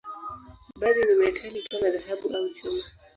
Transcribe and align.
Baadhi 0.79 0.99
ni 1.03 1.15
metali, 1.21 1.61
kama 1.69 1.87
dhahabu 1.93 2.27
au 2.37 2.53
chuma. 2.55 2.81